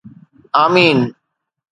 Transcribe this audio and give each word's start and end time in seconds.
آمين 0.61 0.99